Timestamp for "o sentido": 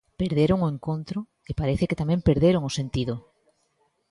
2.69-3.15